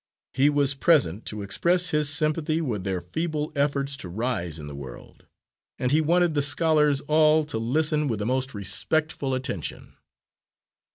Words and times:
He 0.33 0.49
was 0.49 0.73
present 0.73 1.27
to 1.27 1.43
express 1.43 1.91
his 1.91 2.09
sympathy 2.09 2.59
with 2.59 2.83
their 2.83 3.01
feeble 3.01 3.51
efforts 3.55 3.95
to 3.97 4.09
rise 4.09 4.57
in 4.57 4.65
the 4.65 4.73
world, 4.73 5.27
and 5.77 5.91
he 5.91 6.01
wanted 6.01 6.33
the 6.33 6.41
scholars 6.41 7.01
all 7.01 7.45
to 7.45 7.59
listen 7.59 8.07
with 8.07 8.17
the 8.17 8.25
most 8.25 8.55
respectful 8.55 9.35
attention. 9.35 9.93